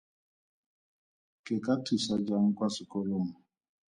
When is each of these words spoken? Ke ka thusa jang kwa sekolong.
Ke 1.45 1.55
ka 1.65 1.73
thusa 1.85 2.15
jang 2.27 2.47
kwa 2.57 2.67
sekolong. 2.75 3.29